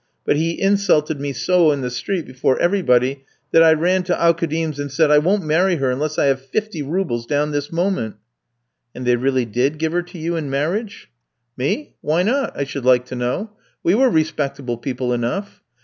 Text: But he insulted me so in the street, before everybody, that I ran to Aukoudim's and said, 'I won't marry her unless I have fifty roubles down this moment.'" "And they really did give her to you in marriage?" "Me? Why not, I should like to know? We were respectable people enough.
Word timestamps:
But 0.25 0.35
he 0.35 0.59
insulted 0.59 1.21
me 1.21 1.31
so 1.31 1.71
in 1.71 1.81
the 1.81 1.91
street, 1.91 2.25
before 2.25 2.59
everybody, 2.59 3.23
that 3.51 3.61
I 3.61 3.73
ran 3.73 4.01
to 4.05 4.15
Aukoudim's 4.15 4.79
and 4.79 4.91
said, 4.91 5.11
'I 5.11 5.19
won't 5.19 5.43
marry 5.43 5.75
her 5.75 5.91
unless 5.91 6.17
I 6.17 6.25
have 6.25 6.41
fifty 6.43 6.81
roubles 6.81 7.27
down 7.27 7.51
this 7.51 7.71
moment.'" 7.71 8.15
"And 8.95 9.05
they 9.05 9.15
really 9.15 9.45
did 9.45 9.77
give 9.77 9.91
her 9.91 10.01
to 10.01 10.17
you 10.17 10.35
in 10.37 10.49
marriage?" 10.49 11.11
"Me? 11.55 11.93
Why 12.01 12.23
not, 12.23 12.57
I 12.57 12.63
should 12.63 12.83
like 12.83 13.05
to 13.09 13.15
know? 13.15 13.51
We 13.83 13.93
were 13.93 14.09
respectable 14.09 14.77
people 14.77 15.13
enough. 15.13 15.61